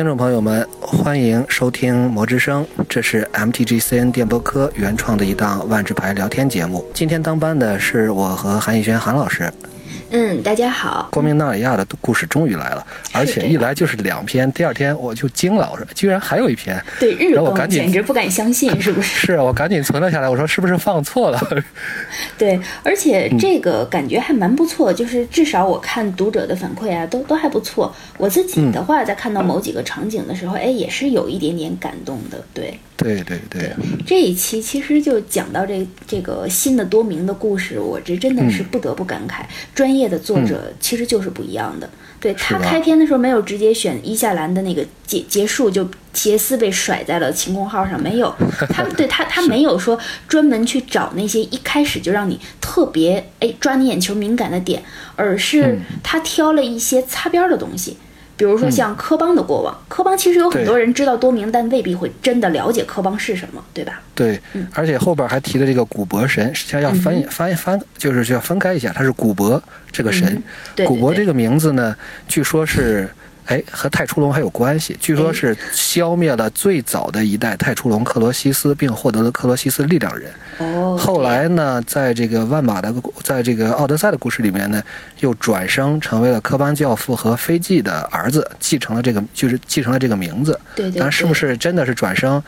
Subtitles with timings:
[0.00, 6.82] 听众朋友们，欢迎收听《魔之声》，这是 MTGCN 电波科原创的一档万智牌聊天节目。
[6.94, 9.52] 今天当班的是我和韩逸轩韩老师。
[10.12, 11.08] 嗯，大家好。
[11.12, 14.50] 光明纳里亚的故事终于来了，而且一来就是两篇。
[14.52, 16.82] 第二天我就惊了，我说居然还有一篇。
[16.98, 19.26] 对，日更，简直不敢相信， 是不是？
[19.28, 20.28] 是啊，我赶紧存了下来。
[20.28, 21.40] 我说是不是放错了？
[22.36, 27.94] 对，而且这个感觉还蛮不错，就是至少我看读者的反馈啊，都都还不错。
[28.18, 32.42] 我自己的话，在看到某几个场景的时候，哎，也是有一点点感动的。
[32.52, 32.76] 对。
[32.96, 33.72] 对对对，
[34.06, 39.42] 这一期其实就讲到这这个新的多明的故事，我这真的是不得不感慨，
[39.74, 41.88] 专业的作者其实就是不一样的。
[42.20, 48.34] 对他开篇的时候没有直接选伊夏兰的那个结结束，就杰斯被甩在了晴空号上，没有，
[48.68, 54.82] 他对他他没有说专门去找那些一开始就让你特别哎抓你眼球敏感的点，
[55.16, 57.96] 而是他挑了一些擦边的东西。
[58.40, 64.00] 比如说像科邦的过往，科邦其实有很多人知道多明，但未必会真的了解科邦是什么，对吧？
[64.14, 64.40] 对，
[64.72, 70.42] 而且后边还提了这个古伯神，实际上要翻翻翻，就是要分开一下，他是古伯这个神，
[70.86, 71.94] 古伯这个名字呢，
[72.26, 73.06] 据说是。
[73.50, 80.30] 哎，和太初龙还有关系，据说是消灭了最早的一代太初龙克罗西斯，并获得了克罗西斯力量人。
[80.58, 84.80] 哦，后来呢，在这个万马的，在这个奥德赛的故事里面呢，
[85.18, 90.56] 又转生成为了科班教父和飞纪的儿子，继承了这个，就是继承了这个名字。
[90.76, 91.00] 对对。
[91.00, 92.40] 但是不是真的是转生？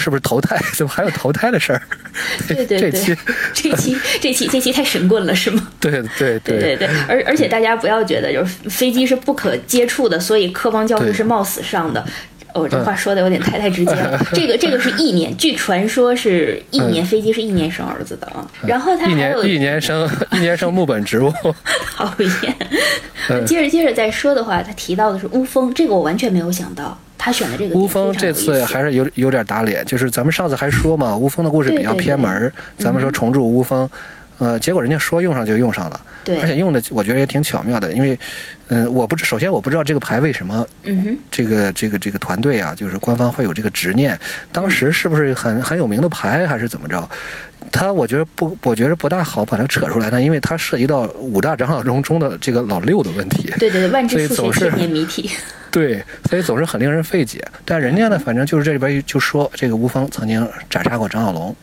[0.00, 0.56] 是不是投胎？
[0.74, 1.82] 怎么还有投胎的事儿？
[2.48, 3.16] 对对对，这期
[3.52, 5.68] 这期这期这期太神棍了，是吗？
[5.78, 6.88] 对对对对对。
[7.06, 12.04] 而而且大家不要觉得就是飞机是不可接触的，所以科邦教授是冒死上的。
[12.52, 14.20] 哦，这话说的有点太太直接了。
[14.32, 18.44] 这个这个是一年，据传说是一年飞机是一年生儿子的啊。
[18.66, 21.32] 然后他还有一年生一年生木本植物。
[21.94, 23.46] 讨厌。
[23.46, 26.98] 接着接着再说的话，他提到的是乌风，这个我完全没有想到。
[27.22, 33.86] 他选的这个乌峰这次还是有有点打脸，就是咱们上次还说嘛，乌峰的故事比较偏门，咱们说重铸乌峰，
[34.38, 38.18] 呃，结果人家说用上就用上了，对，而且用的我觉得也挺巧妙的，因为，
[38.68, 44.18] 嗯，我不知首先我不知道这个牌为什么，嗯哼，这个这个这个团队啊，就是官方会有这个执念，
[44.50, 47.06] 当时是不是很很有名的牌还是怎么着？
[47.70, 55.30] 他我觉得不，我觉得不大好把它扯出来呢，因为它涉及到五大长老中中的这个老六的问题，对对对，万智数学谜题。
[55.70, 57.42] 对，所以总是很令人费解。
[57.64, 61.54] 但人家呢，反正就是这里边就说，这个吴峰曾经斩杀过张小龙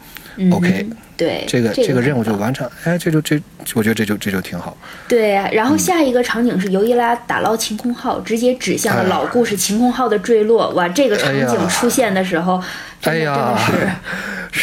[0.52, 2.70] ，OK，对，这个这个任务就完成。
[2.84, 3.42] 哎，这就这，
[3.76, 4.78] 我觉得这就这就挺好。
[5.08, 10.70] 对，然后下一个场景是尤伊拉打捞晴空号，直接指向了老故事晴空号的坠落。
[10.72, 12.62] 哇，这个场景出现的时候。
[13.04, 13.88] 哎呀，是，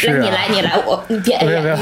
[0.07, 1.37] 来你来你来，我你别，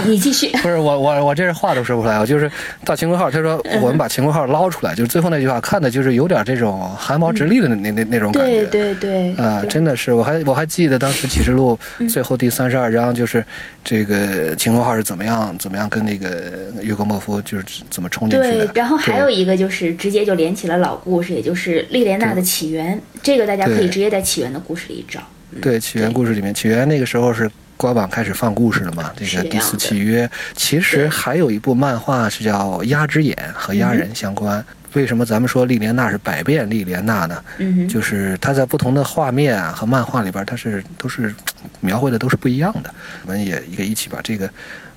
[0.06, 0.50] 你你继续。
[0.62, 2.50] 不是我我我这是话都说不出来，我就是
[2.85, 8.66] 到晴空号，他说我们把晴空号捞出来，就是最后那句话，看的就是有点这种汗毛直立的那那那种感觉。
[8.66, 9.35] 对对对。
[9.35, 11.78] 啊，真的是，我还我还记得当时启示录
[12.09, 13.44] 最后第三十二章，就是
[13.84, 18.68] 这个晴空号是怎么样怎么样跟那个约格莫夫就是怎么冲进去的。
[18.68, 25.19] 对，然后还有一个就是直接就连起了老故事，也就是莉莲娜的起源，这个大家可以直接在起源的故事里找。
[25.62, 27.50] 对起源故事里面，起源那个时候是
[27.84, 29.12] 官网开始放故事了嘛？
[29.14, 34.64] 这个第四契约，其实还有一部漫画是叫《鸭之眼》，和鸭人相关。
[34.94, 37.44] 为什么咱们说莉莲娜是百变莉莲娜呢？
[37.58, 41.36] 嗯就是她在不同的画面啊和漫画里边，它是都是
[41.82, 42.94] 描绘的都是不一样的。
[43.26, 44.50] 我们也一个一起把这个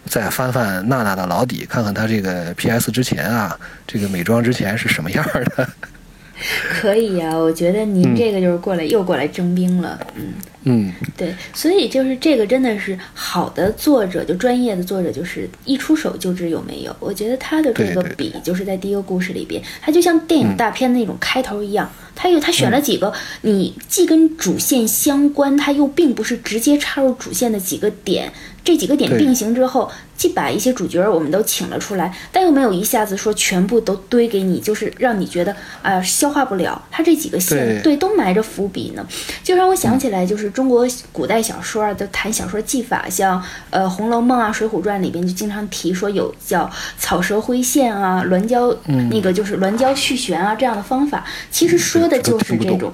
[0.04, 5.26] 再翻翻娜娜的老底，看看她这个 PS 之前啊，这个美妆之前是什么样
[5.56, 5.68] 的。
[6.68, 16.94] 可以呀，我觉得您这个就是过来又过来征兵了，嗯嗯，对，所以就是这个真的是好的作者，就专业的作者，就是一出手就知有没有。
[17.00, 28.32] 我觉得他的这个笔就是在第一个故事里边，他就像电影大片那种开头一样，他又他选了几个你既跟主线相关，他又并不是直接插入主线的几个点。
[28.66, 36.82] 这几个点并行之后，既把一些主角我们都请了出来，但又没有一下子说全部都堆给你，就是让你觉得啊消化不了。
[36.90, 39.06] 他这几个线对都埋着伏笔呢，
[39.44, 46.68] 就让我想起来，就是中国古代小说啊，都谈小说技法，像呃《红楼梦》啊，《水浒传》里边就经常提说有叫
[46.98, 48.76] 草蛇灰线啊、鸾交
[49.10, 52.92] 那个就是鸾交续弦啊这样的方法，其实说的就是这种。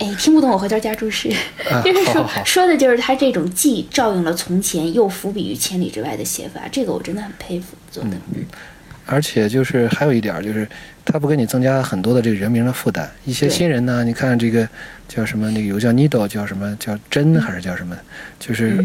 [0.00, 1.28] 哎，听不懂，我回头加注释。
[1.84, 8.10] 就是说，说的就是他这种既照应了从前，又伏笔于千里之外的写法，这个我真的很佩服做的。
[8.34, 8.44] 嗯，
[9.04, 10.66] 而且就是还有一点，就是
[11.04, 13.08] 他不给你增加很多的这个人名的负担。
[13.24, 14.66] 一些新人呢，你看这个
[15.06, 15.50] 叫什么？
[15.50, 17.94] 那个有叫 Needle，叫什么叫真还是叫什么？
[18.38, 18.82] 就是，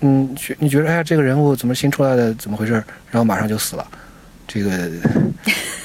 [0.00, 2.32] 嗯，你觉得哎呀，这个人物怎么新出来的？
[2.34, 2.74] 怎么回事？
[3.10, 3.86] 然后马上就死了。
[4.46, 4.88] 这个，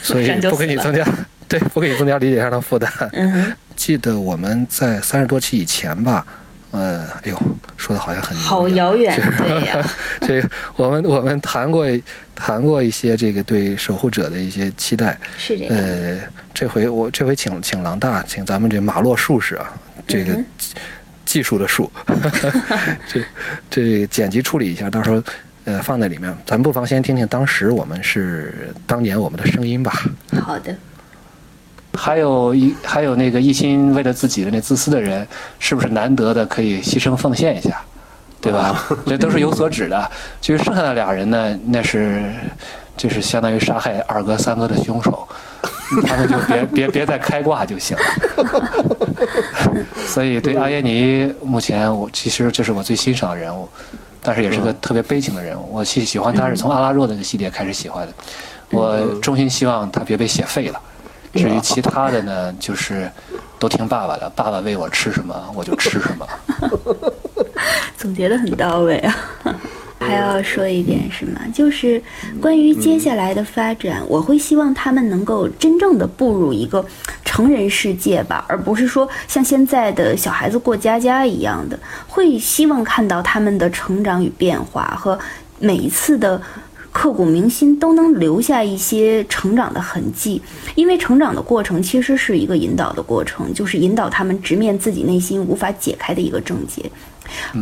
[0.01, 1.03] 所以不给你增加。
[1.49, 2.91] 对，不给你增加理解上的负担。
[3.13, 6.25] 嗯，记得我们在三十多期以前吧，
[6.71, 7.41] 呃，哎呦，
[7.77, 9.89] 说的好像很好遥远，对呀。
[10.21, 11.85] 这个我们我们谈过
[12.35, 15.17] 谈过一些这个对守护者的一些期待。
[15.37, 15.75] 是这样。
[15.75, 16.19] 呃，
[16.53, 19.73] 这回我这回请请郎大，请咱们这马洛术士啊，
[20.05, 20.37] 这个
[21.23, 21.91] 技术的术，
[23.07, 23.23] 这
[23.69, 25.23] 这剪辑处理一下，到时候。
[25.65, 30.01] 呃，放在里面，咱不妨先听听当时我们是当年我们的声音吧。
[30.41, 30.73] 好的。
[31.97, 35.27] 还有一还有那个一心为了自己的那自私的人，
[35.57, 37.81] 是不是难得的可以牺牲奉献一下，
[38.39, 38.87] 对吧？
[39.07, 40.11] 这都是有所指的。
[40.39, 42.31] 就是剩下的俩人呢，那是
[42.95, 45.27] 就是相当于杀害二哥三哥的凶手，
[46.05, 48.03] 他们就别 别别再开挂就行了。
[50.05, 53.67] 所以对阿耶尼，目前我其实这是我最欣赏的人物。
[54.19, 58.13] 但是也是个特别悲情的人物，我喜喜欢他是从阿拉若那个系列开始喜欢的，
[58.71, 60.81] 我衷心希望他别被写废了。
[61.37, 63.09] 至于其他的呢，就是
[63.59, 66.27] 都听爸爸的，爸爸喂我吃什么我就吃什么。
[67.97, 69.15] 总结的很到位啊。
[69.99, 71.41] 还要说一点什么？
[71.51, 72.01] 就是
[72.39, 76.85] 关于接下来的发展，我会希望他们能够真正的步入一个
[77.25, 81.77] 成人世界吧，而不是说像现在的小孩子过家家一样的。
[82.07, 85.17] 会希望看到他们的成长与变化，和
[85.59, 86.39] 每一次的
[86.97, 90.41] 刻骨铭心都能留下一些成长的痕迹。
[90.73, 96.89] 因为成长的过程其实是一个引导的过程，就是引导他们直面自己内心无法解开的一个症结。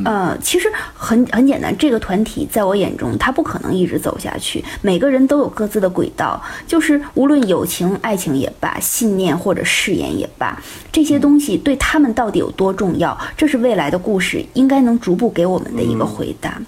[0.05, 4.63] 呃，其实很很简单，这个团体在我眼中，他不可能一直走下去。
[4.81, 10.57] 每个人都有各自的轨道，就是无论友情、爱情也罢，信念或者誓言也罢，
[10.93, 16.61] 这些东西对他们到底有多重要，这是未来的故事应该能逐步给我们的一个回答。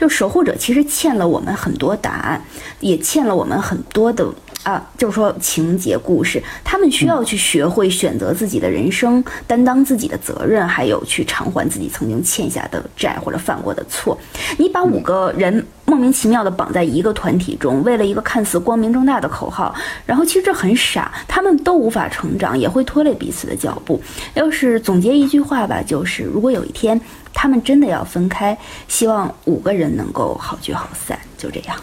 [0.00, 2.42] 就守护者其实欠了我们很多答案，
[2.80, 4.26] 也欠了我们很多的。
[4.64, 14.18] 啊，就是说情节故事，他们需要去学会选择自己的人生，担当自己的责任，还有去偿还自己曾经欠下的债或者犯过的错。
[14.58, 19.74] 你把五个人莫名其妙的绑在一个团体中，为了一个看似光明正大的口号，
[20.04, 24.02] 然后其实这很傻，他们都无法成长，也会拖累彼此的脚步。
[24.34, 27.00] 要是总结一句话吧，就是如果有一天
[27.32, 28.58] 他们真的要分开，
[28.88, 31.76] 希望五个人能够好聚好散，就这样。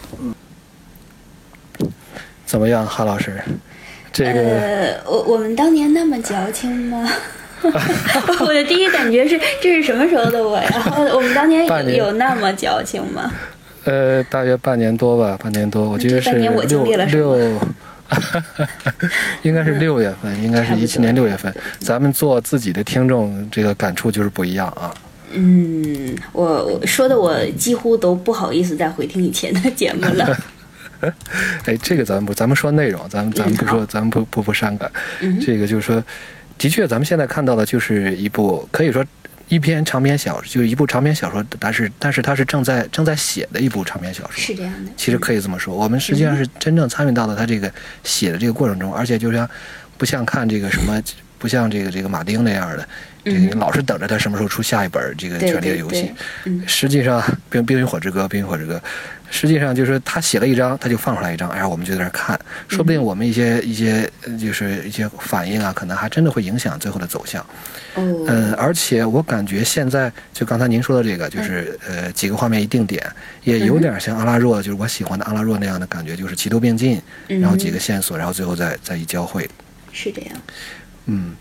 [2.46, 3.38] 怎么样，韩老师？
[4.12, 7.06] 这个呃，我我们当年那么矫情吗？
[8.40, 10.70] 我的第一感觉是，这是什么时候的我呀？
[11.12, 13.30] 我们当年有有那么矫情吗？
[13.84, 16.86] 呃，大约半年多吧，半年多，我记得是六六，
[19.42, 21.54] 应该是 六月份，应该是一七年六月份。
[21.78, 24.94] 咱们做自己的听众，这个感触就是不一样啊。
[25.32, 30.36] 嗯，我说的我几乎都不好意思再回听以前的节目了。
[31.64, 34.90] 哎，这个咱们不，咱们说内容，咱们咱们不说，咱们不不不伤感。
[35.44, 36.02] 这个就是说，
[36.58, 39.04] 的确，咱们现在看到的就是一部可以说
[39.48, 44.40] 一篇长篇小，就是一部长篇小说，但是但是它是正在正在写的一部长篇小说。
[44.40, 44.90] 是这样的。
[44.96, 47.70] 其实可以这么说，我们实际上是真正参与到了他这个
[48.02, 49.48] 写的这个过程中，而且就像
[49.96, 51.00] 不像看这个什么，
[51.38, 52.88] 不像这个这个马丁那样的，
[53.24, 56.10] 这个你老是等着他什么时候出下一本这个《权力的游戏》。
[56.66, 57.20] 实际上，
[57.50, 58.74] 《冰冰与火之歌》《冰与火之歌》。
[59.30, 62.38] 实际上就是他写了一张，他就放出来一张，然后我们就在那看，
[62.68, 64.08] 说不定我们一些一些
[64.38, 67.44] 就是一些反应啊，可能还真的会影响最后的走向。
[67.96, 73.04] 嗯，而且我感觉现在就刚才您说的这个，就是呃几个画面一定点，
[73.42, 79.48] 也有点像阿拉若，就是我喜欢的阿拉若那样的感觉，就是齐头并进，然后几个线索，然后最后再再一交汇。
[79.92, 80.32] 是这样。
[81.06, 81.34] 嗯。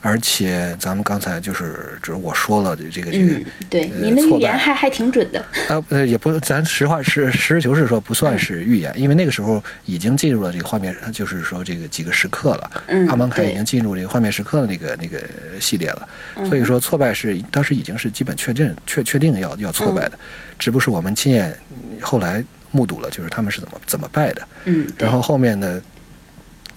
[0.00, 5.40] 而且咱们刚才就是，就是我说了这个这个，对，您的预言还还挺准的。
[5.68, 12.70] 啊，呃，也不，咱实话实实事求是说，不算是预言，因为那个时候已经进入了这个画面，就是说这个几个时刻了。
[12.86, 15.20] 嗯，阿芒凯已经进入这个画面时刻的那个那个
[15.60, 16.08] 系列了。
[16.46, 20.18] 所以说挫败是当时已经是基本确认确确定要要挫败的，
[20.58, 21.52] 只不过是我们亲眼
[22.00, 24.48] 后来目睹了，就是他们是怎么怎么败的。
[24.64, 25.82] 嗯，然后后面呢，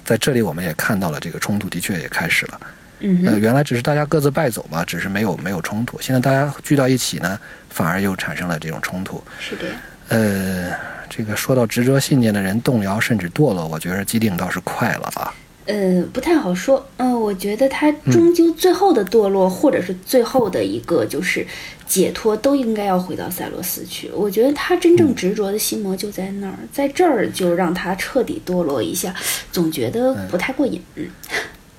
[0.03, 2.59] 在这里我们也看到了这个冲突的确也开始了。
[3.01, 5.99] 呃，原来只是大家各自败走嘛，只是没有没有冲突。
[5.99, 7.39] 现在大家聚到一起呢，
[7.69, 9.21] 反而又产生了这种冲突。
[9.39, 9.65] 是的。
[10.09, 10.71] 呃，
[11.09, 15.33] 这个说到执着信念的人动摇甚至堕落，我觉得基定倒是快了啊。
[15.65, 16.85] 呃，不太好说。
[16.97, 21.45] 嗯，我觉得他终究最后的堕落，或者是最后的一个就是
[21.87, 24.11] 解脱，都应该要回到塞罗斯去。
[24.13, 29.13] 我觉得他真正执着的心魔就在那儿，在这儿就让他彻底堕落一下，
[29.51, 30.81] 总觉得不太过瘾。
[30.95, 31.07] 嗯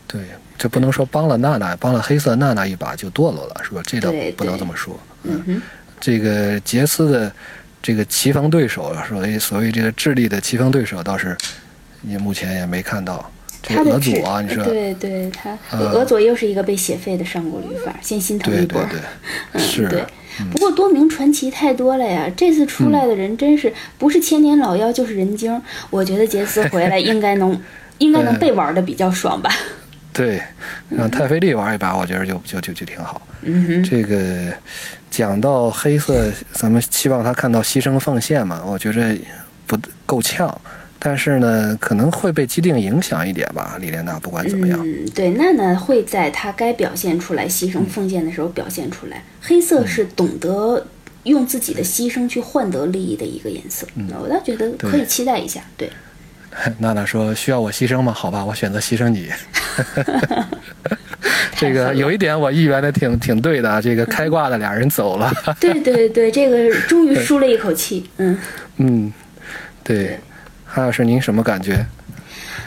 [0.07, 0.21] 对。
[0.63, 3.83] 这不能说帮了娜娜，帮了黑色娜娜一把就堕落了，是吧？
[3.85, 4.97] 这倒不能这么说。
[5.25, 5.61] 嗯，
[6.01, 7.33] 这个杰斯的
[7.83, 11.37] 这个棋逢对手，所谓所谓这个智力的棋逢对手，倒是
[12.03, 13.29] 也目前也没看到。
[13.61, 18.81] 他的佐啊，你说对对，他俄佐又是一个被写废的上古律法，先心疼一波。
[18.85, 19.01] 对对
[19.55, 19.89] 对，是。
[19.89, 20.07] 对，
[20.53, 25.61] 不过多名传奇太多了呀，这次出来的人真是不是千年老妖就是人精。
[25.91, 27.61] 我觉得杰斯回来应该能，
[27.99, 29.53] 应该能被玩的比较爽吧。
[30.13, 30.43] 对，
[30.91, 33.21] 让泰菲利玩一把，我觉得就就就就挺好。
[33.43, 34.53] 嗯哼，这个
[35.11, 38.63] 讲到黑色，咱们期望他看到牺牲奉献嘛？
[38.67, 39.17] 我觉着
[39.67, 39.77] 不
[40.07, 40.61] 够呛。
[41.05, 43.77] 但是呢，可能会被基定影响一点吧。
[43.81, 49.25] 李莲娜不管怎么样，嗯，对，娜娜会在她该表现出来牺牲奉献的时候表现出来。
[49.41, 50.87] 黑色是懂得
[51.25, 53.85] 用自己的牺牲去换得利益的一个颜色。
[53.97, 55.61] 嗯，我倒觉得可以期待一下。
[55.77, 55.91] 对，
[56.79, 58.13] 娜娜说：“需要我牺牲吗？
[58.13, 59.29] 好吧，我选择牺牲你。
[61.57, 63.81] ”这个有一点我预言的挺挺对的。
[63.81, 65.33] 这个开挂的俩人走了。
[65.61, 68.09] 对对对，这个终于舒了一口气。
[68.19, 68.39] 嗯
[68.77, 69.13] 嗯，
[69.83, 70.19] 对。
[70.65, 71.85] 韩老师，您什么感觉？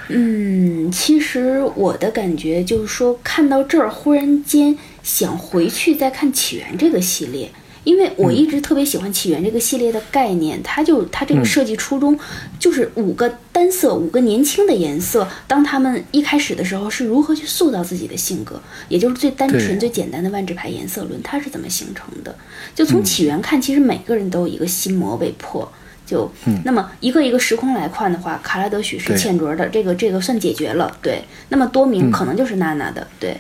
[0.10, 7.50] 嗯，其实我的感觉就是说，看到这儿忽然间想回去再看《起源》这个系列，
[7.86, 12.20] 因为我一直特别喜欢《起源》这个系列的概念，它就它这个设计初衷
[12.60, 22.36] 就是五个单色、五个年轻的颜色，当他们一开始的时候是如何去塑造自己的性格，也就是最单纯、最简单的万智牌颜色轮，它是怎么形成的？
[22.74, 25.72] 就从《起源》看，其实每个人都有一个心魔未破。
[26.06, 26.32] 就
[26.64, 30.96] 那么一个一个时空来看的话，卡拉德许是欠卓的，这个这个算解决了。
[31.02, 33.08] 对，那么多明可能就是娜娜的。
[33.20, 33.36] 对，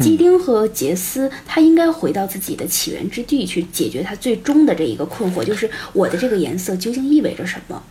[0.00, 7.82] 基丁和杰斯他应该回到自己的起源之地去解决他最终的这一个困惑，就是我的这个颜色究竟意味着什么？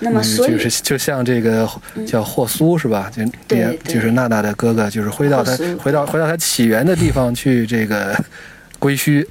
[0.00, 1.66] 那么所以就是就像这个
[2.06, 3.10] 叫霍苏是吧？
[3.10, 8.14] 就对，就是娜娜的哥哥，就是回到他回到回到他起源的地方去这个
[8.78, 9.26] 归墟。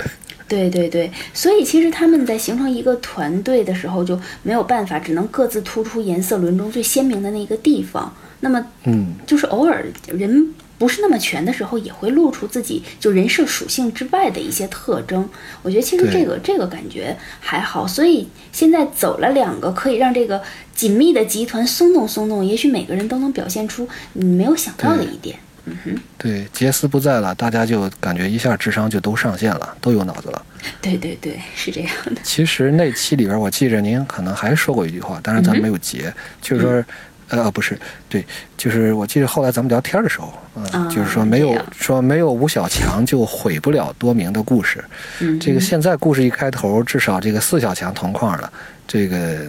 [0.48, 8.12] 对对对，所以其实他们在形成一个团队的时候就没有办法，只能各自突出颜色轮中最鲜明的那个地方。
[8.42, 15.28] 那么，嗯，就是偶尔人不是那么全的时候，也会露出自己就人设属性之外的一些特征。
[15.62, 17.88] 我觉得其实这个这个感觉还好。
[17.88, 20.42] 所以现在走了两个，可以让这个
[20.74, 25.38] 紧密的集团松动松动，也许每个人都能表现出你没有想到的一点。
[25.68, 30.46] 嗯哼，对，杰斯不在了，大家就感觉一下智商就都上线了，都有脑子了。
[30.80, 32.22] 对对对，是这样的。
[32.22, 36.86] 其实那期里边，我记着您可能还说过一句话，但是咱没有截，就是说，
[37.30, 37.78] 呃，不是，
[38.08, 38.24] 对，
[38.56, 44.84] 就是我记得后来咱们聊天的时候，嗯，就是说没有说没有吴小强就毁不了多明的故事。
[45.20, 48.52] 嗯，这个现在故事一开头，至少这个四小强同框了。
[48.88, 49.40] 这个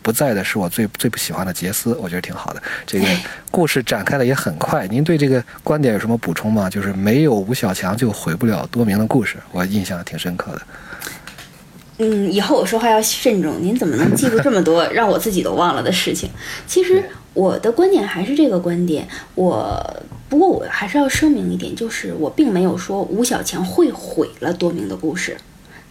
[0.00, 2.62] 不在的是我最最不喜欢的杰斯，我觉得挺好的。
[2.86, 3.06] 这个
[3.50, 4.88] 故事展开的也很快。
[4.88, 6.70] 您对这个观点有什么补充吗？
[6.70, 10.62] 就是没有吴小强就毁不了多明的故事，我印象挺深刻的。
[11.98, 13.56] 嗯，以后我说话要慎重。
[13.60, 16.30] 您怎么能记住这么多让我自己都忘了的事情？
[16.66, 17.04] 其实
[17.36, 19.06] 我的观点还是这个观点。
[19.34, 25.36] 我不过我还是要声明一点，就是我并没有说吴小强会毁了多明的故事。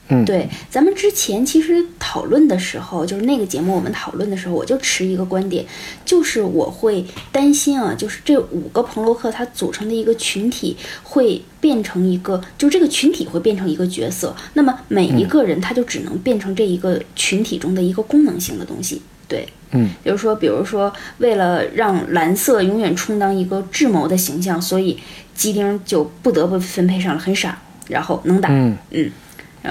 [0.07, 5.65] 嗯，对，咱们之前其实讨论的时候，就是那个节目我们讨论的时候，我就持一个观点，
[6.03, 24.99] 就是我会担心啊，就是这五个彭洛克它组成的一个群体会变成一个，就这个群体会变成一个角色，那么每一个人他就只能变成这一个群体中的一个功能性的东西，对，嗯，就是说，比如说，为了让蓝色永远充当一个智谋的形象，所以
[25.33, 28.77] 基丁就不得不分配上了很傻，然后能打，嗯。
[28.91, 29.11] 嗯。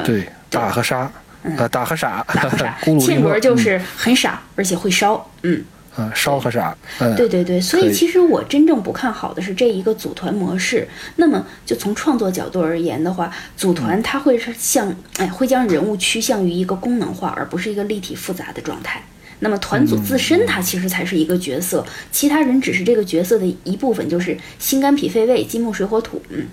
[0.04, 1.08] 对，打和杀，
[1.44, 6.76] 呃，打和傻，打和傻， 庆国就是很傻，而且会烧，嗯，啊，烧和傻，
[7.16, 10.88] 对对对，所以其实我真正不看好的是这一个组团模式。
[11.14, 19.00] 那么，就从创作角度而言的话，组团它会是向，哎，会将人物趋向于一个功能化，而不是一个立体复杂的状态。
[19.40, 26.46] 那么，团组自身它其实才是一个角色，其他人只是这个角色的一部分，就是心肝脾肺胃、金木水火土，嗯。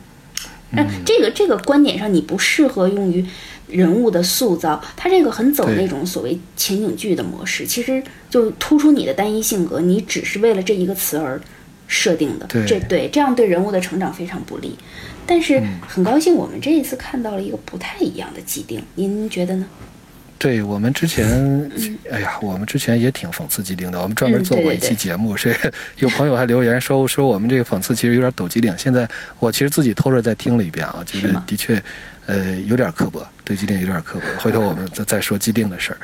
[0.74, 3.26] 那这个这个观点上，你不适合用于
[3.68, 11.42] 人物的塑造，它这个很走那种所谓情景剧的模式，其实就突出你的单一性格，你只是为了这一个词而
[11.90, 14.74] 设定的，这对这样对人物的成长非常不利。
[15.28, 19.66] 但是很高兴，我们这一次看到了一个不太一样的既定，您觉得呢？
[20.42, 21.70] 对我们之前，
[22.10, 24.02] 哎呀，我们之前也挺讽刺机灵的。
[24.02, 25.56] 我们专门做过一期节目，是
[26.00, 28.74] 有朋友还留言说说我们这个讽刺其实有点抖机灵。
[28.76, 29.08] 现在
[29.38, 31.80] 我其实自己偷着再听了一遍啊，觉得的确，
[32.26, 33.24] 呃，有点刻薄。
[33.44, 35.98] 对机定有点刻薄，回头我们再再说机定的事儿。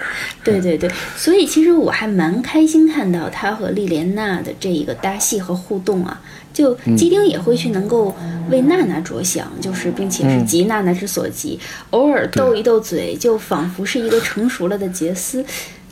[0.44, 6.22] 对对对，所以其实我还蛮开心看到他和丽莲娜的这一个搭戏和互动啊，
[6.58, 8.16] 就基丁也会去能够
[8.50, 11.60] 为娜娜着想，就是并且是急娜娜之所急，
[11.92, 15.46] 偶尔斗一斗嘴，就仿佛是一个成熟了的杰斯。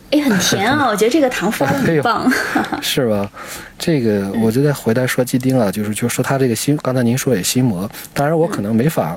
[0.10, 0.88] 哎，很甜啊！
[0.90, 2.32] 我觉得这个糖发的很棒，
[2.82, 3.32] 是吧？
[3.78, 9.16] 这个，我就再回来说基丁啊，就是就说他这个心，刚才您说也心魔，当然我可能没法。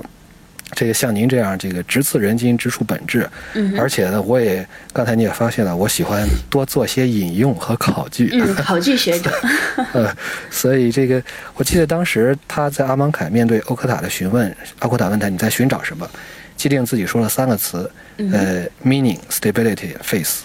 [0.73, 3.27] 这个像您这样，这个直刺人心，直触本质。
[3.53, 8.29] 嗯，而且呢，我也刚才你也发现了，我喜欢多做些引用和考据。
[8.33, 9.31] 嗯，考据学者。
[9.93, 10.15] 呃，
[10.49, 11.21] 所以这个，
[11.55, 16.07] 我记得当时他在阿芒凯面对欧科塔的询问，阿库塔问他你在寻找什么，
[16.55, 20.39] 基定自己说了三个词，呃，meaning, stability, faith。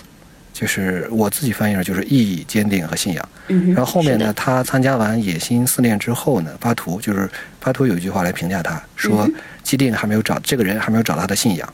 [0.52, 3.28] 就是我自己翻译了，就是意义、坚定和信仰。
[3.74, 7.28] 然后后面呢，他参加完野心四练之后呢，巴图就是
[7.58, 9.28] 巴图有一句话来评价他，说
[9.64, 11.68] 基定还没有找这个人还没有找到他的信仰，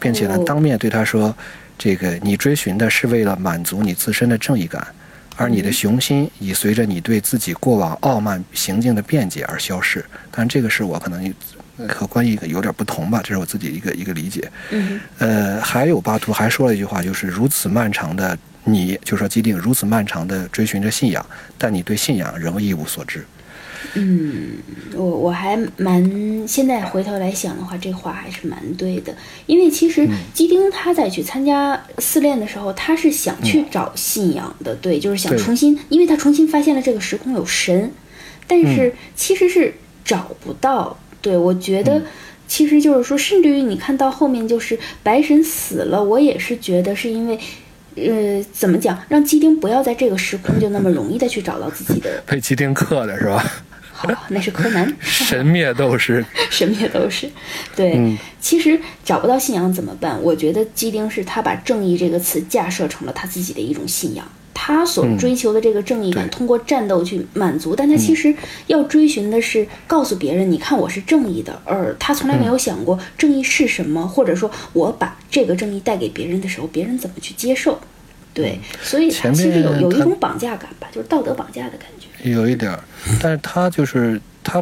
[0.00, 1.32] 并且呢，当面对他说，
[1.78, 4.84] 这个你追寻的是为了满足你自身的正义感，
[5.36, 10.04] 而你的雄心已随着你对自己过往傲慢行径的辩解而消逝。
[10.32, 11.32] 但这个是我可能。
[11.90, 14.50] 和关系有点不同吧，这是我自己一个一个理解。
[14.70, 21.22] 嗯，呃，还有巴图还说了一句话，就是如此漫长的你，就说基定如此漫长的追寻着信仰，
[21.58, 23.22] 但你对信仰仍一无所知。
[23.94, 24.54] 嗯，
[24.94, 29.14] 我我还蛮现在回头来想的话，这话还是蛮对的，
[29.46, 37.90] 因为其实基丁他在去参加试炼的时候，他是想去找信仰的，对，就是想重新，因为他重新发现了这个时空有神，
[38.46, 40.98] 但是其实是找不到。
[41.22, 42.02] 对，我觉得，
[42.46, 47.36] 其实就是说，甚至于你看到后面，就是白神死了，我也是觉得是因为，
[47.96, 52.22] 呃，怎么讲，让基丁不要在这个时空就那么容易的去找到自己的。
[52.28, 53.44] 被基丁克的是吧？
[53.92, 54.94] 好，那是柯南。
[55.00, 56.24] 神灭斗士。
[56.50, 57.30] 神灭斗士。
[57.74, 60.22] 对，其实找不到信仰怎么办？
[60.22, 64.30] 我觉得基丁是他把正义这个词架设成了他自己的一种信仰。
[64.66, 68.34] 他所追求的这个正义感，通过战斗去满足，但他其实
[68.66, 77.78] 要追寻的是告诉别人，你看我是正义的，而他从来没有想过正义是什么，或者说我把这个正义带给别人的时候，别人怎么去接受？
[78.34, 82.28] 对，所以他其实有有一种绑架感吧，就是道德绑架的感觉。
[82.28, 82.82] 有一点儿，
[83.22, 84.60] 但是他就是他。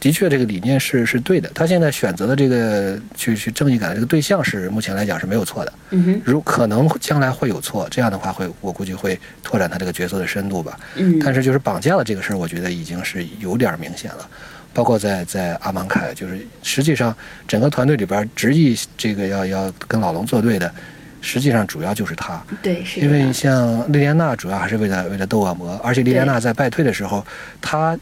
[0.00, 1.50] 的确，这个理念是是对的。
[1.54, 5.72] 他现在选择的这个去去正义感的这个对象是目前来讲是没有错的。
[5.90, 6.22] 嗯哼。
[6.24, 10.80] 如可能将来会有错，这样的话会我估计会拓展他这个角色的深度吧。
[10.96, 11.18] 嗯。
[11.22, 14.26] 但是就是绑架了这个事儿，我觉得已经是有点明显了。
[14.72, 17.14] 包括在在阿芒凯，就是实际上
[17.46, 20.72] 整个团队里边执意这个要要跟老龙作对的，
[21.20, 22.42] 实际上主要就是他。
[22.62, 23.00] 对，是。
[23.00, 27.22] 因为像莉莲娜主要还是为了为了斗恶魔，而且莉莲娜在败退的时候，
[27.60, 27.98] 他。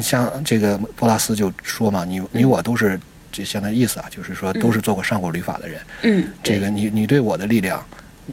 [0.00, 2.98] 像这个波拉斯就说嘛，你你我都是
[3.30, 5.80] 这相当于意思啊，就是说都是做过上古律法的人。
[6.02, 7.84] 嗯，这个你你对我的力量，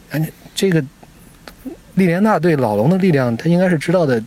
[0.09, 0.83] 哎，这个
[1.95, 4.21] 莉莲娜对老龙的力量，他应该是知道的，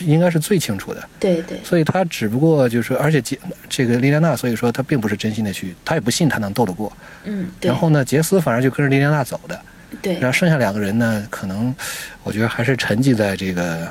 [0.00, 1.08] 应该是最清楚的。
[1.18, 1.58] 对对。
[1.64, 6.92] 所以他只不过就是，而且杰这个莉莲娜，所以说他并不是真心的去，他也不信他能斗得过。
[7.24, 7.48] 嗯。
[7.60, 9.60] 然后呢，杰斯反而就跟着莉莲娜走的。
[10.02, 10.14] 对。
[10.14, 11.74] 然后剩下两个人呢，可能
[12.22, 13.90] 我觉得还是沉寂在这个。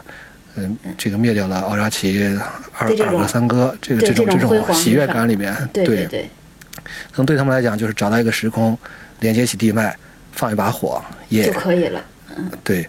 [0.58, 2.20] 嗯，这个灭掉了奥扎奇
[2.78, 6.30] 二二哥三哥，这个这种这种喜悦感里面，对对，
[7.12, 8.78] 可能对他们来讲就是找到一个时空，
[9.20, 9.96] 连接起地脉，
[10.32, 12.04] 放一把火也就可以了。
[12.36, 12.88] 嗯，对，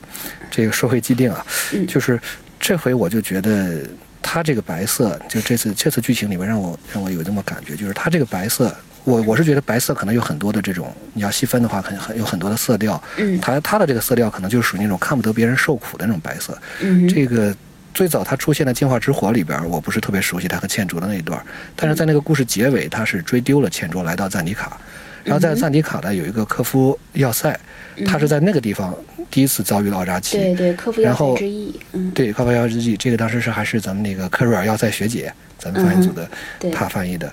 [0.50, 1.44] 这个说回既定啊，
[1.86, 2.18] 就是
[2.58, 3.82] 这回我就觉得
[4.22, 8.74] 他这个白色，就这次这次剧情里面让我让我有这么感觉，就是他这个白色。
[9.08, 13.02] 我我是觉得白色可能有很多的这种，你要细分的话，很很有很多的色调。
[13.16, 16.56] 嗯，它它的这个色调可能就是属于那种看不得别人受苦的那种白色。
[16.80, 17.56] 嗯，这个
[17.94, 21.42] 最早它出现的《进化之火》里边，我不是特别熟悉它和茜卓的那一段，
[21.74, 24.78] 但是在那个故事结尾，他是追丢了茜卓来到赞迪卡，
[25.24, 27.58] 然后在赞迪卡呢有一个科夫要塞，
[28.06, 28.94] 他是在那个地方
[29.30, 30.36] 第一次遭遇了奥扎奇。
[30.36, 31.80] 对对，科夫要塞之役。
[31.92, 35.32] 嗯，对，科夫要塞之役，这个当时是还是咱们那个科瑞尔要塞学姐。
[35.58, 36.28] 咱们翻译组的，
[36.72, 37.32] 他翻译的，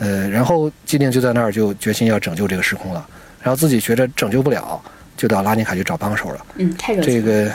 [0.00, 3.06] 呃，然后基定就在那儿就决心要拯救这个时空了，
[3.42, 4.82] 然后自己觉着拯救不了，
[5.16, 6.46] 就到拉尼卡去找帮手了。
[6.56, 7.12] 嗯，太热情。
[7.12, 7.52] 这个，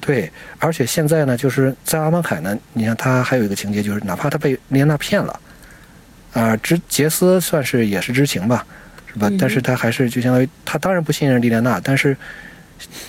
[0.00, 5.40] 对，而且现在呢，就是在阿芒凯呢，你看他还有一个情节，就是哪怕他被丽安娜骗了，
[6.32, 8.66] 啊，知杰斯算是也是知情吧，
[9.12, 9.30] 是吧？
[9.38, 12.16] 但是他还是就相当于他当然不信任莉莲娜，但是，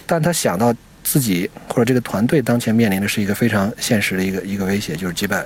[0.05, 0.71] 但他想到
[1.03, 5.43] 自己或者这个团队当前面临的是一个非常现实的一个一个威胁，就是击败。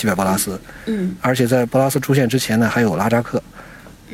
[0.00, 3.42] 击败波拉斯，嗯，而且在波拉斯出现之前呢，还有拉扎克，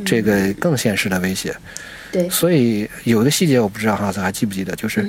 [0.05, 1.55] 这个更现实的威胁。
[2.11, 5.07] 对，所以有一个细节我不知道哈斯还记不记得，就是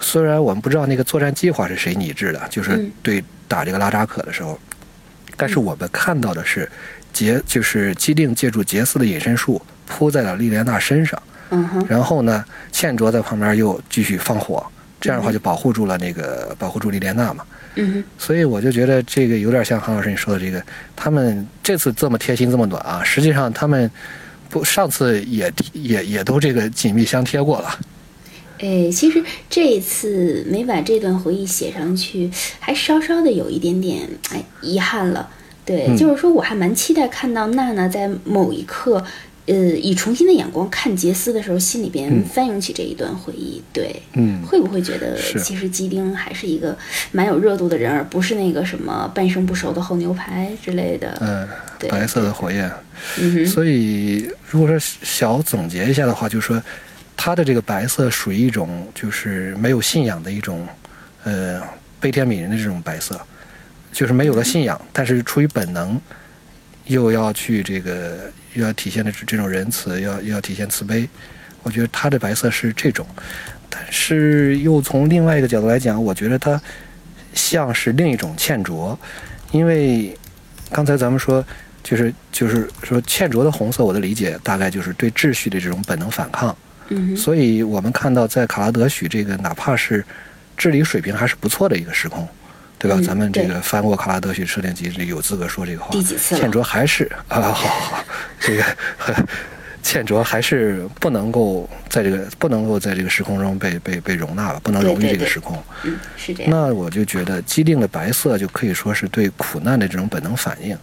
[0.00, 4.58] 虽然我们不知道那个作战计划是谁拟制的，就是对打这个拉扎克的时候，
[5.36, 6.66] 但是我们看到的是
[7.12, 14.64] 杰就是基定借助杰斯的隐身术扑在了莉莲娜身上，嗯哼，然后呢，茜卓在旁边又继续放火，
[15.04, 17.44] 这样的话就保护住了那个保护住莉莲娜嘛。
[17.74, 20.64] 嗯，所以我就觉得这个有点像韩老师你说的这个，
[20.96, 23.90] 他们这次这么贴心这么暖啊，实际上他们
[24.48, 27.78] 不上次也也也都这个紧密相贴过了。
[28.60, 35.28] 哎，其实这一次没把这段回忆写上去，还稍稍的有一点点哎遗憾了。
[35.66, 39.04] 对，就是说我还蛮期待看到娜娜在某一刻。
[39.46, 43.62] 呃，以重新的眼光看杰斯的时候，心里边翻涌起这一段回忆。
[43.74, 46.74] 对，嗯，会不会觉得其实基丁还是一个
[47.12, 51.14] 蛮有热度的人，而不是那个什么半生不熟的厚牛排之类的？
[51.20, 51.46] 嗯，
[51.78, 52.70] 对白色的火焰。
[53.20, 56.62] 嗯所以，如果说小总结一下的话，就是说，
[57.14, 60.66] 他的这个白色属于一种就是没有信仰的一种，
[61.24, 61.60] 呃，
[62.00, 63.20] 悲天悯人的这种白色，
[63.92, 66.00] 就是没有了信仰，但是出于本能，
[66.86, 68.32] 又要去这个。
[68.54, 71.08] 又要体现的是这种仁慈，要要体现慈悲。
[71.62, 73.06] 我觉得他的白色是这种，
[73.70, 76.60] 但是又从另外一个角度来讲，我觉得它
[77.32, 78.98] 像是另一种欠着。
[79.50, 80.14] 因为
[80.70, 81.44] 刚才咱们说，
[81.82, 86.54] 就是就是说欠着的红色，我的理解大概就是对秩序的这种本能反抗。
[86.88, 87.16] 嗯。
[87.16, 90.04] 所以我们看到在卡拉德许这个，哪怕是
[90.56, 92.28] 治理水平还是不错的一个时空。
[92.78, 93.00] 对吧？
[93.02, 95.90] 咱们这个翻过《卡拉德许设定集》，有资格说这个话。
[95.90, 98.04] 第几次倩卓还是啊，好好好，
[98.38, 98.64] 这个
[99.82, 105.62] 倩卓还是不能够在这个不能够在这个时空中被被被容纳了，不能容于这个时空。
[105.84, 106.50] 嗯，是这样。
[106.50, 110.76] 那我就觉得既定的白色就可以说是对苦难的这种本能反应。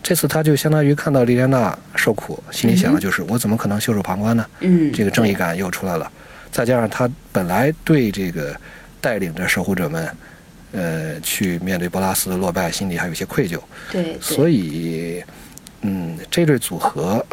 [0.00, 4.46] 这次他就相当于看到莉莲娜受苦，心里想的就是我怎么可能袖手旁观呢？
[4.60, 6.08] 嗯，这个正义感又出来了。
[6.52, 8.54] 再加上他本来对这个
[9.00, 10.08] 带领着守护者们。
[10.72, 13.58] 呃，去面对波拉斯的落败，心里还有一些愧疚。
[13.90, 15.22] 对，所以，
[15.80, 17.24] 嗯，这对组合，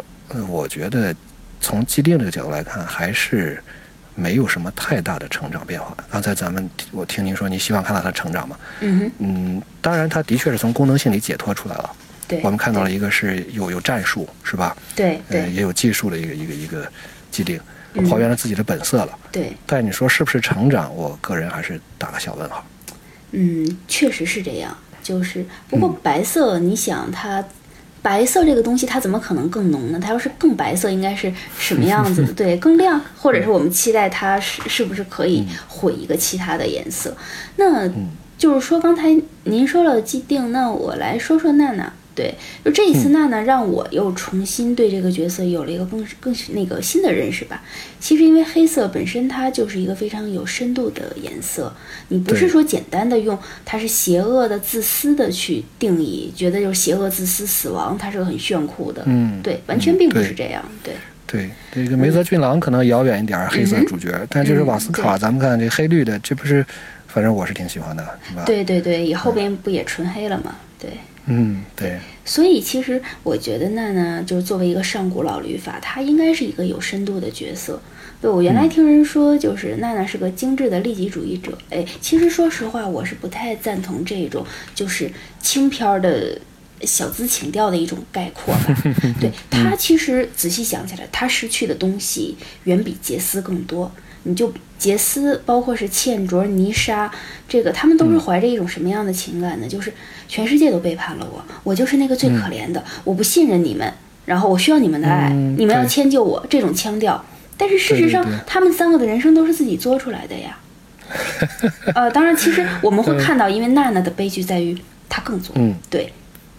[0.48, 1.14] 我觉得
[1.60, 3.62] 从既定这个角度来看，还是
[4.14, 5.94] 没有什么太大的成长变化。
[6.10, 8.58] 刚才咱们我听您说，您希望看到他成长嘛？
[8.80, 11.90] 嗯嗯，当然，他的确是从功能性里解脱出来了。
[12.26, 14.76] 对，我们看到了一个是有有战术，是吧？
[14.96, 16.90] 对对，也有技术的一个一个一个
[17.30, 17.60] 既定，
[18.10, 19.18] 还原了自己的本色了。
[19.30, 20.92] 对，但你说是不是成长？
[20.96, 22.66] 我个人还是打个小问号。
[23.38, 24.76] 嗯，确实是这样。
[25.02, 27.44] 就是不过白色，你想它，
[28.02, 30.00] 白色这个东西它怎么可能更浓呢？
[30.02, 32.32] 它要是更白色，应该是什么样子的？
[32.34, 37.16] 对，更亮，或者是我们期待它是是不是可以毁一个其他的颜色？
[37.56, 37.88] 那
[38.36, 41.92] 就是说，刚才您说了既定，那我来说说娜娜。
[42.16, 47.62] 对，就这一次娜娜让我又重新对这个角色有了一个更更那个新的认识吧。
[48.00, 51.70] 其实因为黑色本身它就是一个非常有深度的颜色，
[52.08, 59.02] 你不是说简单的用它是邪恶的、自私的去定义，觉得就是邪恶、自私、死亡，它是个很炫酷的。
[59.04, 60.64] 嗯，对，完全并不是这样。
[60.82, 60.94] 对，
[61.26, 66.64] 对，这个梅泽俊郎可能遥远一点，黑色主角，但就是瓦斯卡，咱们看这黑绿的，这不是，
[67.06, 68.42] 反正我是挺喜欢的，是吧？
[68.46, 70.54] 对对对，以后边不也纯黑了吗？
[70.80, 70.90] 对。
[71.26, 71.98] 嗯，对。
[72.24, 77.80] 所以其实我觉得娜娜就是作为一个上古老律法，她应该是一个有深度的角色。
[78.20, 81.56] 对我原来听人说，就是娜娜是个精致的利己主义者。
[81.70, 85.10] 哎，其实说实话，我是不太赞同这种就是
[85.40, 86.38] 轻飘的
[86.80, 88.82] 小资情调的一种概括吧。
[89.20, 93.92] 对她，其实仔细想起来，她失去的东西远比杰斯更多。
[94.26, 97.10] 你就杰斯，包括是茜卓、泥沙，
[97.48, 99.66] 这个他们都是怀着一种什么样的情感呢？
[99.68, 99.92] 就是
[100.28, 103.90] 全世界都背叛了我，我就是那个最可怜的，我不信任你们，
[104.24, 107.24] 然后我需要你们的爱，你们要迁就我，这种腔调。
[107.56, 110.58] 但是事实上，他们三个的人生都是自己作出来的呀。
[111.94, 114.76] 呃，当然，其实我们会看到，因为娜娜的悲剧在于
[115.08, 115.54] 她更作，
[115.88, 116.12] 对。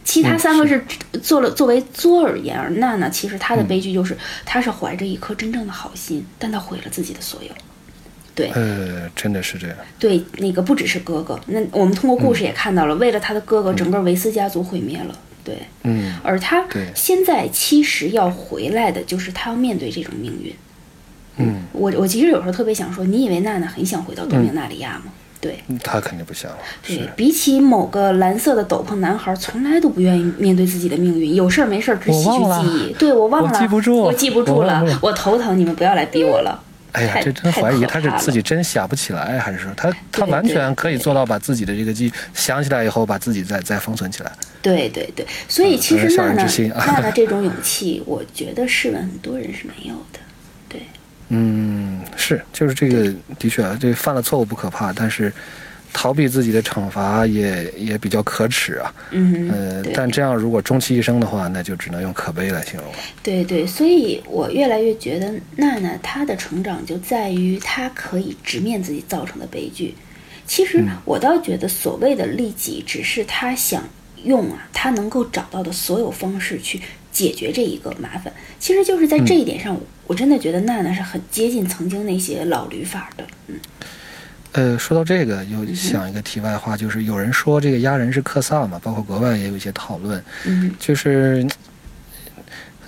[0.08, 0.82] 其他三个是
[1.22, 7.50] 做了作为作而言，而娜娜其实她的悲剧就是，她是怀着一颗真正的好心，但她毁了自己的所有。
[8.34, 9.76] 对，呃，真的是这样。
[10.00, 15.20] 对，那个不只是哥哥，那我们通过故事也看到了，为了他的哥哥，整个维斯家族毁灭了。
[15.43, 16.65] 对，嗯，而他
[16.96, 20.56] 现在其实要回来的，就是他要面对这种命运。
[21.36, 25.12] 嗯，我我其实有时候特别想说，你以为娜娜很想回到多明纳里亚吗？
[25.39, 26.58] 对他肯定不想了。
[26.86, 32.93] 对比起某个蓝色的斗篷男孩，从来都不愿意面对自己的命运，有事儿没事儿只吸取记忆。
[32.93, 36.63] 对我忘了，我记不住，我记不住了，我头疼，你们不要来逼我了。
[36.93, 44.32] 哎呀，这真怀疑他是自己真想不起来，还是说他他完全可以做到把自己的这个记想起来以后，把自己再再封存起来。
[44.62, 50.19] 对对对，所以其实娜娜 娜娜这种勇气，我觉得试问很多人是没有的。
[51.30, 51.38] 对。
[51.38, 55.32] 嗯，是，就是这个，的确啊，这犯了错误不可怕，但是
[55.92, 58.94] 逃避自己的惩罚也也比较可耻啊。
[59.12, 62.98] 嗯，呃，但这样如果终其一生的话，那就只能用可悲来形容了。
[63.22, 69.94] 对对，所以我越来越觉得娜娜她的成长就在于她可以直面自己造成的悲剧。
[70.46, 73.84] 其实我倒觉得所谓的利己，只是她想
[74.24, 76.82] 用啊，她能够找到的所有方式去。
[77.10, 78.32] 解决这一个麻烦。
[78.60, 79.76] 其实就是在这一点上，
[80.08, 83.24] 我真的觉得娜娜是很接近曾经那些老驴法的。
[83.48, 83.56] 嗯。
[84.54, 90.24] 呃，说到这个，又想一个题外话，就是有人说这个压人是克萨嘛，包括国外也有一些讨论。
[90.46, 90.74] 嗯。
[90.80, 91.46] 就是，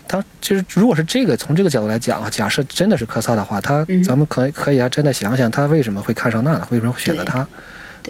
[0.07, 7.47] 他就是如果是这个从这个角度来讲啊，假设真的是克萨的话，他咱们可可以啊，真的想想他为什么会看上娜娜，为什么会选择他？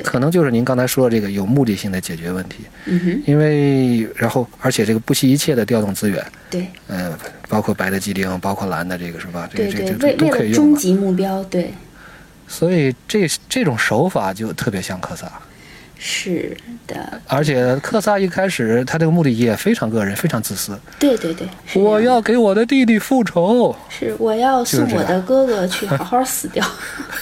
[0.04, 7.14] 可能就是您刚才说的这个有目的性的解决问题，嗯哼，因为然后而且这个不惜一切的调动资源，对，嗯，
[7.48, 9.50] 包括白的机灵，包括蓝的这个是吧？
[9.54, 11.74] 对对，为为了终极目标，对。
[12.48, 15.32] 所以这这种手法就特别像科萨，
[16.00, 16.58] 是
[16.88, 17.22] 的。
[17.28, 20.76] 而且克萨一开始他这个目的也非常个人，非常自私。
[20.98, 26.66] 对对对，我要给我的弟弟复仇，是我要送我的哥哥去好好死掉。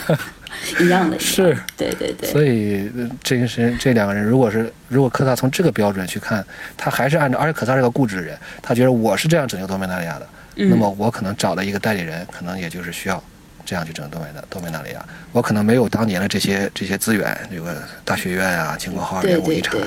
[0.83, 2.29] 一样的，是，对对对。
[2.29, 2.89] 所以
[3.23, 13.21] 这个是这两个人，如果是如果科萨从这个标准去看，他还是按照，而且科萨是个固执的人，他觉得我是这样拯救多美纳利亚的，那么我可能找的一个代理人，可能也就是需要
[13.65, 15.05] 这样去拯救多美纳多美纳利亚。
[15.31, 19.79] 我可能没有当年的这些这些资源，这个大学院啊，秦国号人物遗产，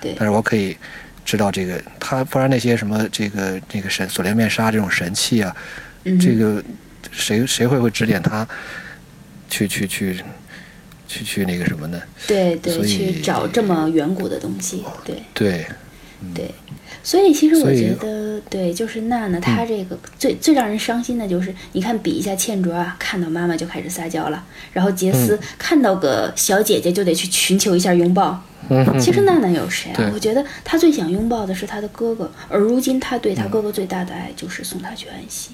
[0.00, 0.76] 对，但是我可以
[1.24, 5.54] 知道这个他，不然那些什么这个这个神锁链面纱这种神器啊，
[6.20, 6.62] 这个
[7.10, 8.46] 谁谁会会指点他？
[9.54, 10.16] 去去去，
[11.06, 12.02] 去去那个什么呢？
[12.26, 15.64] 对对，去找这么远古的东西，对对
[16.34, 16.50] 对。
[17.04, 28.42] 所以其实我觉得，对，就是娜娜她这个最最让人伤心的就是，你看比一下倩卓啊，看到妈妈就开始撒娇了，然后杰斯看到个小姐姐就得去寻求一下拥抱。
[28.98, 30.10] 其实娜娜有谁啊？
[30.12, 35.50] 我觉得她最想拥抱的是她的哥哥，而如今她对她哥哥最大的爱就是送他去安息，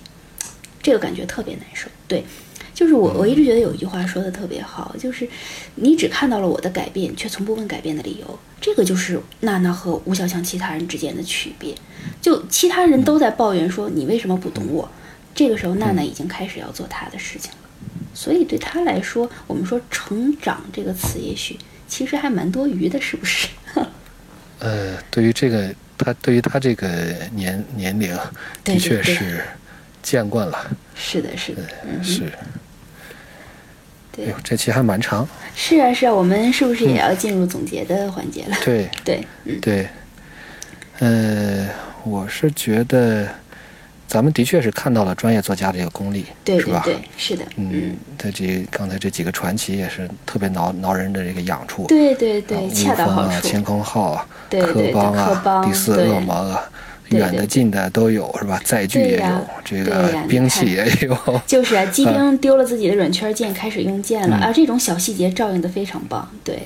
[0.83, 1.89] 这个感觉特别难受。
[2.09, 2.25] 对。
[2.73, 5.29] 就是我，我一直觉得有一句话说的特别好，就是
[5.75, 8.39] 你只看到了我的改变，却从不问改变的理由。
[8.61, 11.75] 这个就是娜娜和吴小强其他人之间的区别。
[12.21, 14.89] 就其他人都在抱怨说你为什么不懂我，
[15.35, 17.59] 这个时候娜娜已经开始要做她的事情了。
[18.15, 23.49] 所以对她来说，我们说成长这个词，也许其实还蛮多余的，是不是？
[24.61, 26.89] 呃，对于这个，他对于他这个
[27.35, 28.15] 年年龄，
[28.63, 29.43] 的确是
[30.03, 30.71] 见惯了。
[30.95, 31.63] 是的，是的，
[32.03, 32.31] 是。
[34.13, 35.27] 对，这期还蛮长。
[35.55, 38.57] 是啊，是啊，我们是不是也要进入总结的环节了？
[38.65, 39.89] 对， 对，嗯，对。
[40.99, 41.67] 呃，
[42.05, 43.27] 我是觉得，
[44.07, 46.83] 咱们的确是看到了专业作家的一个功力，是吧？
[46.85, 47.45] 对，是的。
[47.57, 51.87] 嗯，他这刚才这几个传奇也是特别挠挠人的这个痒处。
[51.87, 53.41] 对对对，恰到好处。
[53.49, 56.63] 天空号啊，科邦啊，第四恶魔啊。
[57.11, 58.61] 远的近的都有是吧？
[58.65, 61.17] 载具也有，这个兵器也有。
[61.47, 64.53] 就是啊，机兵丢了自己的软圈剑，开始用剑了啊！
[64.53, 66.59] 这种小细节照应的非常棒，对。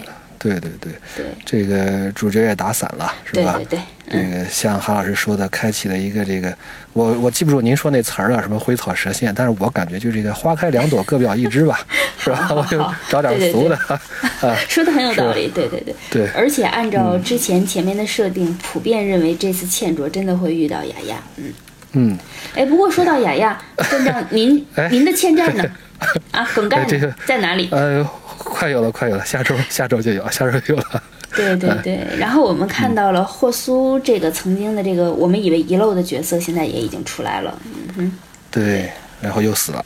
[0.44, 3.54] 对对对对，这个主角也打散了，是吧？
[3.56, 3.78] 对对
[4.10, 6.54] 对，这个像韩老师说的，开启了一个这个，
[6.92, 11.80] 我我记不住您说那词儿了，什么灰草蛇线，但是我感觉就这个花开两朵，各表一枝吧，
[12.20, 12.50] 是吧？
[12.54, 12.78] 我就
[13.08, 16.28] 找点俗的，啊，说的很有道理，对对对对。
[16.36, 21.52] 而且按照之前前面的设定，普遍认为这次倩卓真的会遇到雅雅，嗯
[21.92, 22.18] 嗯。
[22.54, 23.58] 哎，不过说到雅雅，
[23.90, 25.64] 站长您您的欠债呢？
[26.32, 26.86] 啊，梗概
[27.24, 27.70] 在哪里？
[27.72, 28.06] 呃。
[28.54, 31.02] 快有了，快有了，下周 下周就有，下周有了。
[31.34, 37.60] 对对对，然后我们看到了霍苏这个曾经的这个我们以为遗漏的角色，现在也已经出来了。
[37.64, 38.12] 嗯哼。
[38.52, 38.88] 对，
[39.20, 39.84] 然后又死了。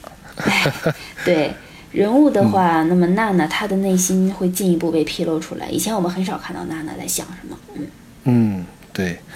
[1.25, 1.51] 对
[1.91, 5.67] 人物的话，那么娜娜她的内心会进一步被披露出来。
[5.69, 7.57] 以前我们很少看到娜娜在想什么。
[7.73, 7.87] 嗯
[8.25, 8.65] 嗯。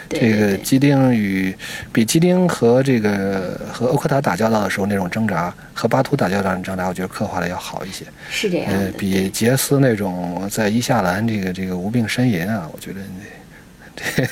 [0.09, 1.55] 对，这个基丁与
[1.91, 8.05] 比基丁和这个和欧克塔打交道的时候那种挣扎，和巴图打交道的挣扎，我觉得刻画的要好一些。
[8.29, 8.71] 是这样。
[8.71, 12.99] 呃，比杰斯那种在伊夏兰这个这个无病呻吟啊，我觉得
[13.95, 14.23] 这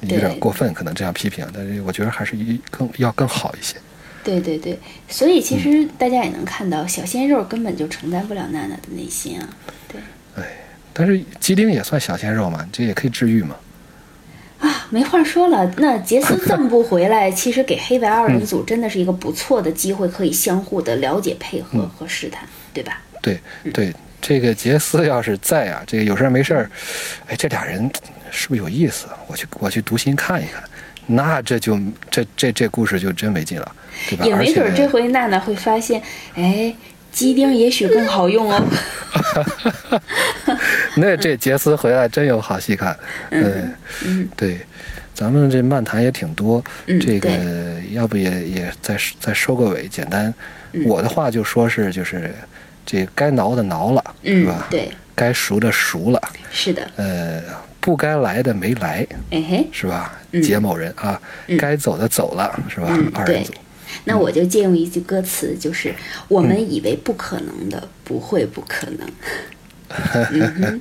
[0.00, 3.76] 有点过分，可能这样批评，但是我觉得还是一更要更好一些。
[4.24, 9.48] 对对对，所以其实大家也能看到，小鲜肉根本就承担不了娜娜的内心啊。
[9.88, 10.00] 对。
[10.36, 10.48] 哎，
[10.92, 13.56] 但是基丁也算小鲜肉嘛，这也可以治愈嘛。
[14.62, 15.68] 啊，没话说了。
[15.78, 23.02] 那杰斯这么不回来，其实给黑白二人组真的是一个不错的机会，可以相互的了解、配合和试探，对吧？
[23.20, 23.40] 对
[23.72, 26.70] 对，这个杰斯要是在啊，这个有事儿没事儿，
[27.26, 27.90] 哎，这俩人
[28.30, 29.06] 是不是有意思？
[29.26, 30.62] 我去我去读心看一看，
[31.06, 31.76] 那这就
[32.08, 33.74] 这这这故事就真没劲了，
[34.08, 34.24] 对吧？
[34.24, 36.00] 也没准这回娜娜会发现，
[36.34, 36.72] 哎。
[37.12, 38.60] 机钉也许更好用哦。
[40.96, 42.98] 那这杰斯回来真有好戏看。
[43.30, 43.72] 嗯
[44.04, 44.58] 嗯，对，
[45.14, 46.62] 咱们这漫谈也挺多。
[47.00, 47.30] 这个
[47.92, 50.32] 要不也也再再收个尾，简单。
[50.86, 52.34] 我的话就说是就是
[52.84, 54.66] 这该挠的挠了，是吧？
[54.70, 54.90] 对。
[55.14, 56.20] 该熟的熟了。
[56.50, 56.90] 是的。
[56.96, 57.42] 呃，
[57.80, 60.18] 不该来的没来，哎嘿，是吧？
[60.42, 61.20] 杰某人啊，
[61.58, 62.88] 该走的走了，是吧？
[63.14, 63.52] 二人组。
[64.04, 65.94] 那我就借用一句歌词，就是
[66.28, 69.08] 我们以为不可能的，不会不可能。
[70.32, 70.80] 嗯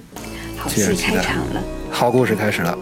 [0.58, 2.78] 好 戏开场了，好故事开始了。